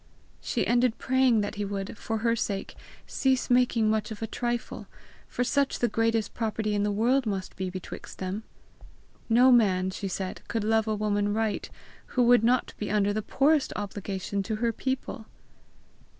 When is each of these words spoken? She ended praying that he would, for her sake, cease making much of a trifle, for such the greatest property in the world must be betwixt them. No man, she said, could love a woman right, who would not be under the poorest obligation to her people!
She 0.41 0.65
ended 0.65 0.97
praying 0.97 1.41
that 1.41 1.53
he 1.61 1.63
would, 1.63 1.95
for 1.95 2.17
her 2.25 2.35
sake, 2.35 2.73
cease 3.05 3.51
making 3.51 3.87
much 3.87 4.09
of 4.09 4.23
a 4.23 4.25
trifle, 4.25 4.87
for 5.27 5.43
such 5.43 5.77
the 5.77 5.87
greatest 5.87 6.33
property 6.33 6.73
in 6.73 6.81
the 6.81 6.89
world 6.91 7.27
must 7.27 7.55
be 7.55 7.69
betwixt 7.69 8.17
them. 8.17 8.41
No 9.29 9.51
man, 9.51 9.91
she 9.91 10.07
said, 10.07 10.41
could 10.47 10.63
love 10.63 10.87
a 10.87 10.95
woman 10.95 11.35
right, 11.35 11.69
who 12.17 12.23
would 12.23 12.43
not 12.43 12.73
be 12.79 12.89
under 12.89 13.13
the 13.13 13.21
poorest 13.21 13.73
obligation 13.75 14.41
to 14.41 14.55
her 14.55 14.73
people! 14.73 15.27